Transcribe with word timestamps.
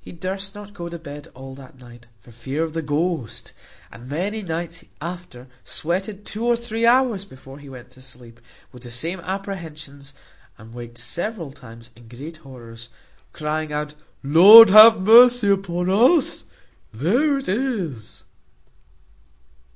He 0.00 0.12
durst 0.12 0.54
not 0.54 0.72
go 0.72 0.88
to 0.88 1.00
bed 1.00 1.26
all 1.34 1.56
that 1.56 1.80
night, 1.80 2.06
for 2.20 2.30
fear 2.30 2.62
of 2.62 2.74
the 2.74 2.80
ghost; 2.80 3.52
and 3.90 4.02
for 4.04 4.08
many 4.14 4.40
nights 4.40 4.84
after 5.00 5.48
sweated 5.64 6.24
two 6.24 6.44
or 6.46 6.54
three 6.54 6.86
hours 6.86 7.24
before 7.24 7.58
he 7.58 7.68
went 7.68 7.90
to 7.90 8.00
sleep, 8.00 8.40
with 8.70 8.84
the 8.84 8.92
same 8.92 9.18
apprehensions, 9.18 10.14
and 10.58 10.74
waked 10.74 10.96
several 10.96 11.50
times 11.50 11.90
in 11.96 12.06
great 12.06 12.36
horrors, 12.36 12.88
crying 13.32 13.72
out, 13.72 13.94
"Lord 14.22 14.70
have 14.70 15.00
mercy 15.00 15.48
upon 15.48 15.90
us! 15.90 16.44
there 16.94 17.38
it 17.38 17.48
is." 17.48 18.22